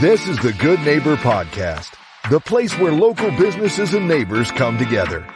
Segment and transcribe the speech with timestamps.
[0.00, 1.94] This is the Good Neighbor Podcast,
[2.30, 5.26] the place where local businesses and neighbors come together.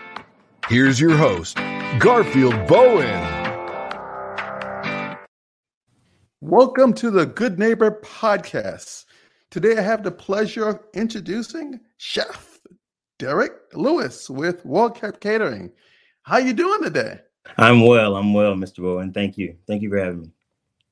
[0.68, 1.56] Here's your host,
[1.98, 3.08] Garfield Bowen.
[6.40, 9.06] Welcome to the Good Neighbor Podcast.
[9.50, 12.60] Today I have the pleasure of introducing Chef
[13.18, 15.72] Derrick Lewis with Well Kept Catering.
[16.22, 17.18] How you doing today?
[17.58, 18.14] I'm well.
[18.14, 18.76] I'm well, Mr.
[18.76, 19.12] Bowen.
[19.12, 19.56] Thank you.
[19.66, 20.30] Thank you for having me.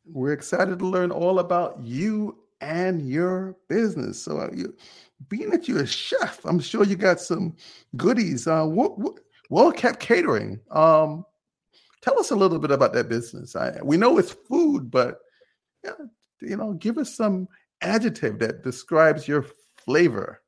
[0.07, 4.23] We're excited to learn all about you and your business.
[4.23, 4.75] So, uh, you,
[5.29, 7.57] being that you're a chef, I'm sure you got some
[7.97, 8.47] goodies.
[8.47, 8.69] Uh,
[9.51, 10.61] Well Kept Catering?
[10.71, 11.25] Um,
[12.01, 13.57] tell us a little bit about that business.
[13.57, 15.19] I, we know it's food, but
[15.85, 15.93] yeah,
[16.41, 17.49] you know, give us some
[17.83, 19.47] adjective that describes your
[19.77, 20.43] flavor.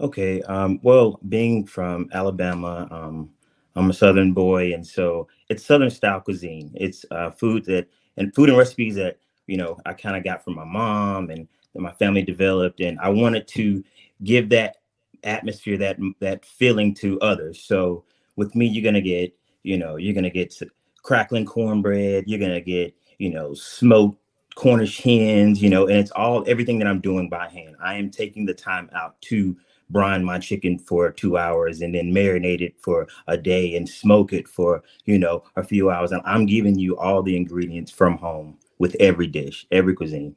[0.00, 0.42] Okay.
[0.42, 3.30] Um, well, being from Alabama, um,
[3.76, 6.72] I'm a Southern boy, and so it's Southern style cuisine.
[6.74, 9.18] It's uh, food that and food and recipes that
[9.50, 13.08] you know, I kind of got from my mom and my family developed, and I
[13.08, 13.82] wanted to
[14.22, 14.76] give that
[15.24, 17.62] atmosphere, that that feeling to others.
[17.62, 18.04] So
[18.36, 20.54] with me, you're gonna get, you know, you're gonna get
[21.02, 24.18] crackling cornbread, you're gonna get, you know, smoked
[24.54, 27.76] Cornish hens, you know, and it's all everything that I'm doing by hand.
[27.82, 29.56] I am taking the time out to
[29.90, 34.32] brine my chicken for two hours and then marinate it for a day and smoke
[34.32, 38.16] it for you know a few hours and i'm giving you all the ingredients from
[38.16, 40.34] home with every dish, every cuisine.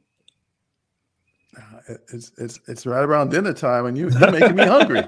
[1.56, 5.00] Uh, it's it's it's right around dinner time, and you, you're making me hungry.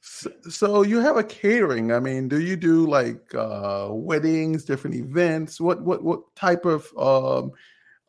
[0.00, 1.92] so, so, you have a catering.
[1.92, 5.60] I mean, do you do like uh, weddings, different events?
[5.60, 7.52] What what what type of um,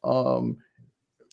[0.10, 0.58] um,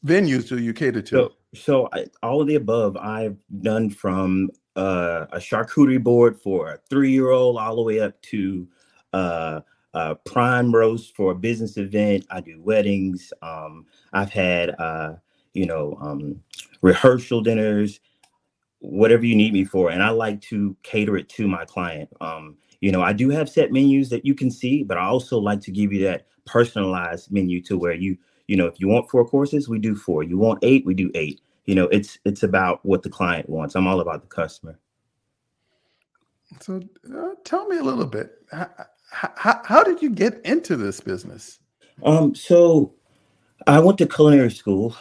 [0.04, 1.14] venues do you cater to?
[1.14, 2.96] So, so I, all of the above.
[2.96, 8.66] I've done from uh, a charcuterie board for a three-year-old all the way up to
[9.12, 9.60] uh,
[9.94, 12.26] uh, prime roast for a business event.
[12.30, 13.32] I do weddings.
[13.42, 15.14] Um, I've had, uh,
[15.54, 16.40] you know, um,
[16.82, 18.00] rehearsal dinners,
[18.80, 19.90] whatever you need me for.
[19.90, 22.10] And I like to cater it to my client.
[22.20, 25.38] Um, you know, I do have set menus that you can see, but I also
[25.38, 28.16] like to give you that personalized menu to where you,
[28.48, 30.22] you know, if you want four courses, we do four.
[30.24, 31.40] You want eight, we do eight.
[31.66, 33.76] You know, it's it's about what the client wants.
[33.76, 34.78] I'm all about the customer.
[36.60, 36.82] So,
[37.16, 38.32] uh, tell me a little bit
[39.12, 41.58] how did you get into this business?
[42.02, 42.94] Um, so
[43.66, 44.96] I went to culinary school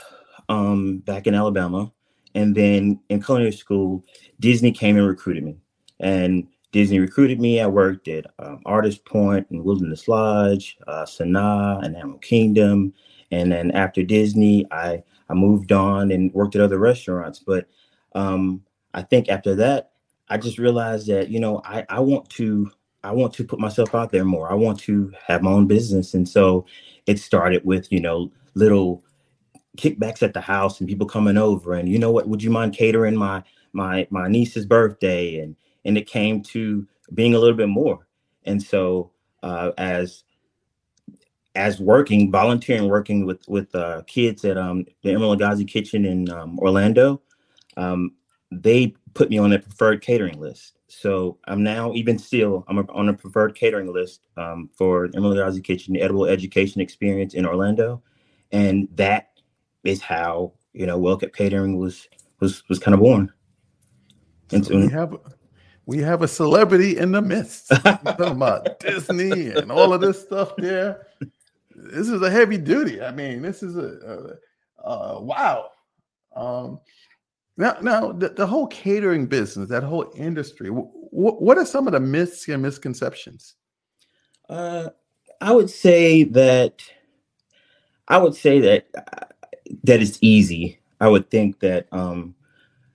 [0.50, 1.92] um, back in Alabama.
[2.36, 4.06] And then in culinary school,
[4.40, 5.58] Disney came and recruited me.
[6.00, 7.60] And Disney recruited me.
[7.60, 12.94] I worked at um, Artist Point and Wilderness Lodge, uh, Sanaa and Animal Kingdom.
[13.32, 17.40] And then after Disney, I, I moved on and worked at other restaurants.
[17.40, 17.68] But
[18.14, 18.62] um,
[18.94, 19.92] I think after that,
[20.30, 22.72] I just realized that, you know, I, I want to
[23.04, 24.52] I want to put myself out there more.
[24.52, 26.14] I want to have my own business.
[26.14, 26.66] And so
[27.08, 29.04] it started with, you know, little
[29.78, 32.74] kickbacks at the house and people coming over and you know what, would you mind
[32.74, 33.42] catering my
[33.74, 35.40] my my niece's birthday?
[35.40, 38.08] And and it came to being a little bit more.
[38.46, 39.12] And so
[39.44, 40.24] uh as
[41.56, 46.30] as working, volunteering, working with with uh, kids at um, the Emeril Lagasse Kitchen in
[46.30, 47.22] um, Orlando,
[47.78, 48.14] um,
[48.52, 50.78] they put me on their preferred catering list.
[50.92, 55.64] So I'm now even still I'm on a preferred catering list um, for Emeril Lagasse
[55.64, 58.02] Kitchen, Edible Education Experience in Orlando,
[58.52, 59.30] and that
[59.84, 62.08] is how you know Well Kept Catering was
[62.40, 63.32] was was kind of born.
[64.52, 65.16] And so we have
[65.86, 67.70] we have a celebrity in the midst.
[67.84, 71.08] talking about Disney and all of this stuff there.
[71.74, 73.02] This is a heavy duty.
[73.02, 74.38] I mean, this is a,
[74.84, 75.70] a, a wow.
[76.36, 76.80] Um,
[77.58, 82.00] now, now the, the whole catering business, that whole industry, what are some of the
[82.00, 83.56] myths and misconceptions?
[84.50, 84.90] Uh,
[85.40, 86.82] I would say that
[88.08, 89.26] I would say that uh,
[89.84, 90.80] that it's easy.
[91.00, 92.36] I would think that um,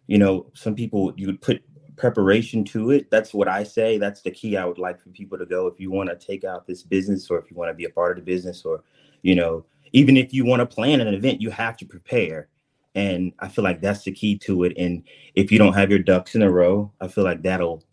[0.06, 1.62] you know some people you would put
[1.96, 3.10] preparation to it.
[3.10, 3.98] That's what I say.
[3.98, 4.56] That's the key.
[4.56, 7.30] I would like for people to go if you want to take out this business,
[7.30, 8.84] or if you want to be a part of the business, or
[9.22, 12.48] you know, even if you want to plan an event, you have to prepare.
[12.96, 14.72] And I feel like that's the key to it.
[14.78, 15.02] And
[15.34, 17.84] if you don't have your ducks in a row, I feel like that'll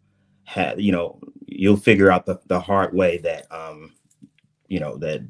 [0.46, 3.92] have, you know, you'll figure out the, the hard way that, um,
[4.70, 5.22] you know, that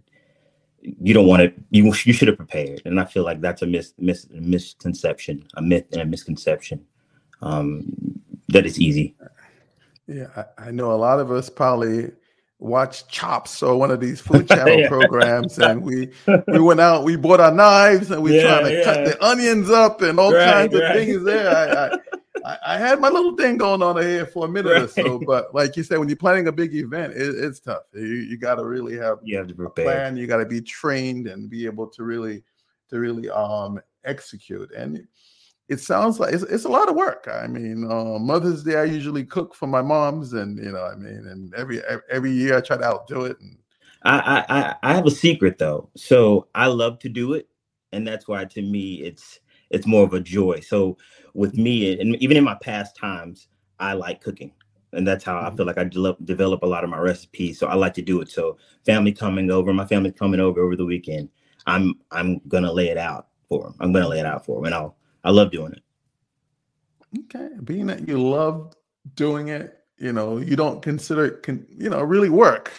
[0.81, 2.84] you don't want to, you, you should have prepared.
[2.86, 6.86] And I feel like that's a mis, mis, misconception, a myth and a misconception
[7.42, 7.92] um,
[8.50, 9.16] that it's easy.
[10.06, 12.12] Yeah, I, I know a lot of us probably
[12.63, 14.88] watch Chopped or one of these food channel yeah.
[14.88, 16.10] programs, and we
[16.48, 18.83] we went out, we bought our knives, and we yeah, trying to yeah.
[18.83, 20.83] cut the onions up and all right, kinds right.
[20.83, 21.50] of things there.
[21.50, 21.98] I,
[22.45, 24.81] I, I, had my little thing going on here for a minute right.
[24.83, 27.83] or so, but like you said, when you're planning a big event, it, it's tough.
[27.94, 29.86] You, you got to really have you have to prepare.
[29.86, 30.18] plan.
[30.18, 32.44] You got to be trained and be able to really
[32.89, 34.71] to really um execute.
[34.74, 35.06] And
[35.69, 37.27] it sounds like it's, it's a lot of work.
[37.31, 40.95] I mean, uh, Mother's Day I usually cook for my moms, and you know, I
[40.95, 43.39] mean, and every every year I try to outdo it.
[43.39, 43.57] And
[44.04, 47.48] I I I have a secret though, so I love to do it,
[47.92, 49.39] and that's why to me it's
[49.69, 50.60] it's more of a joy.
[50.60, 50.98] So
[51.33, 53.48] with me, and even in my past times,
[53.80, 54.51] I like cooking.
[54.94, 55.68] And that's how I feel mm-hmm.
[55.68, 57.57] like I develop, develop a lot of my recipes.
[57.57, 58.30] So I like to do it.
[58.30, 61.30] So family coming over, my family coming over over the weekend.
[61.65, 63.75] I'm I'm gonna lay it out for them.
[63.80, 65.81] I'm gonna lay it out for them, and I'll I love doing it.
[67.25, 68.74] Okay, being that you love
[69.16, 72.72] doing it, you know, you don't consider it, can you know, really work.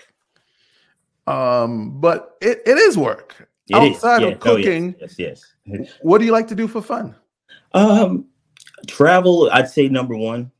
[1.26, 4.32] Um, but it, it is work it outside is.
[4.32, 4.94] of cooking.
[4.96, 5.92] Oh, yes, yes, yes.
[6.02, 7.14] what do you like to do for fun?
[7.72, 8.26] Um,
[8.86, 9.48] travel.
[9.52, 10.50] I'd say number one.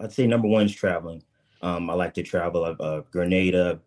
[0.00, 1.22] I'd say number one is traveling.
[1.62, 2.64] Um, I like to travel.
[2.64, 3.80] I've uh, Grenada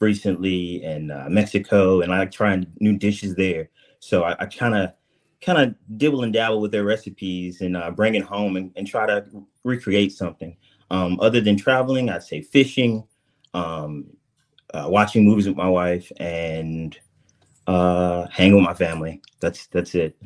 [0.00, 3.70] recently and uh, Mexico, and I like trying new dishes there.
[4.00, 4.92] So I, I kind of
[5.40, 8.86] kind of dibble and dabble with their recipes and uh, bring it home and, and
[8.86, 9.24] try to
[9.64, 10.56] recreate something.
[10.90, 13.04] Um, other than traveling, I'd say fishing,
[13.54, 14.06] um,
[14.72, 16.96] uh, watching movies with my wife, and
[17.66, 19.20] uh, hang with my family.
[19.40, 20.16] That's that's it.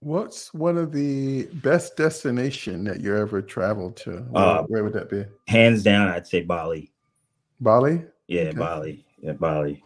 [0.00, 4.20] What's one of the best destination that you ever traveled to?
[4.30, 5.24] Where, uh, where would that be?
[5.46, 6.90] Hands down, I'd say Bali.
[7.60, 8.04] Bali.
[8.26, 8.58] Yeah, okay.
[8.58, 9.06] Bali.
[9.20, 9.84] Yeah, Bali.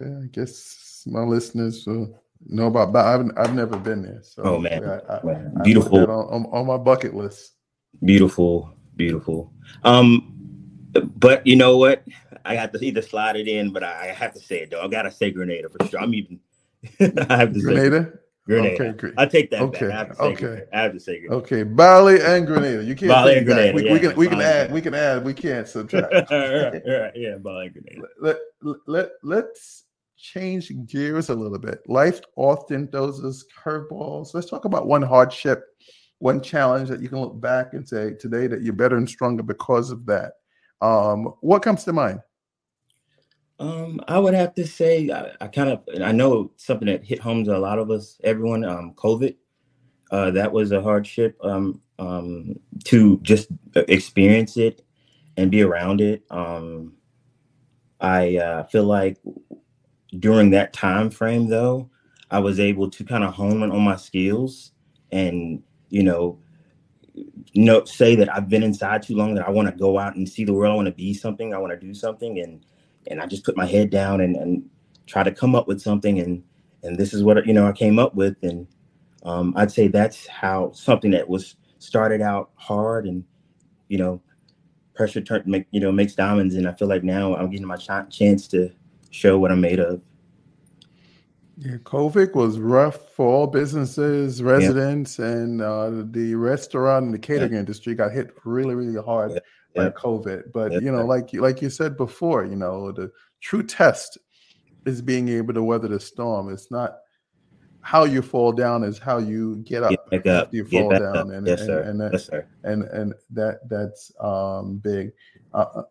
[0.00, 3.30] Okay, I guess my listeners will know about Bali.
[3.36, 4.20] I've, I've never been there.
[4.22, 7.52] So oh man, I, I, beautiful on, on, on my bucket list.
[8.04, 9.52] Beautiful, beautiful.
[9.84, 10.32] Um,
[11.16, 12.04] but you know what?
[12.44, 14.82] I got to either slide it in, but I, I have to say it though.
[14.82, 16.00] I gotta say Grenada for sure.
[16.00, 16.40] I'm even.
[17.00, 18.04] I have to Grenada.
[18.04, 18.74] Say Grenada.
[18.74, 19.14] Okay, great.
[19.16, 19.88] I take that okay.
[19.88, 19.94] back.
[19.94, 20.40] I have to say okay.
[20.40, 20.66] Grenada.
[20.72, 21.34] I have to say Grenada.
[21.36, 22.84] Okay, Bali and Grenada.
[22.84, 23.10] You can't.
[23.10, 23.72] Bali and Grenada.
[23.74, 26.30] We, yeah, we, can we can add we can add we can't subtract.
[26.30, 28.08] right, right, yeah, Bali and Grenada.
[28.20, 28.36] Let,
[28.86, 29.85] let let's
[30.16, 31.80] change gears a little bit.
[31.88, 34.34] Life often throws us curveballs.
[34.34, 35.64] Let's talk about one hardship,
[36.18, 39.42] one challenge that you can look back and say today that you're better and stronger
[39.42, 40.32] because of that.
[40.80, 42.20] Um, what comes to mind?
[43.58, 47.20] Um, I would have to say I, I, kind of I know something that hit
[47.20, 48.64] home to a lot of us, everyone.
[48.64, 49.34] Um, COVID,
[50.10, 51.38] uh, that was a hardship.
[51.42, 52.54] Um, um,
[52.84, 54.82] to just experience it
[55.36, 56.24] and be around it.
[56.30, 56.94] Um,
[58.00, 59.18] I uh, feel like
[60.18, 61.90] during that time frame, though,
[62.30, 64.72] I was able to kind of hone in on my skills
[65.12, 66.38] and you know,
[67.54, 70.28] know say that I've been inside too long that I want to go out and
[70.28, 70.72] see the world.
[70.72, 71.54] I want to be something.
[71.54, 72.64] I want to do something and
[73.08, 74.68] and I just put my head down and, and
[75.06, 76.42] try to come up with something and
[76.82, 78.66] and this is what you know I came up with and
[79.24, 83.24] um, I'd say that's how something that was started out hard and
[83.88, 84.20] you know
[84.94, 87.76] pressure turn make you know makes diamonds and I feel like now I'm getting my
[87.76, 88.70] ch- chance to
[89.16, 90.00] show what I'm made of.
[91.58, 95.26] Yeah, COVID was rough for all businesses, residents, yeah.
[95.26, 97.60] and uh, the restaurant and the catering yeah.
[97.60, 99.32] industry got hit really, really hard.
[99.32, 99.38] Yeah
[99.76, 100.52] by COVID.
[100.52, 104.18] But you know, like like you said before, you know, the true test
[104.86, 106.52] is being able to weather the storm.
[106.52, 106.98] It's not
[107.82, 111.46] how you fall down is how you get up get after you fall down and
[111.46, 111.80] yes, and, sir.
[111.82, 112.44] and, that, yes, sir.
[112.64, 115.12] and and that that's um big
[115.54, 115.82] uh, uh,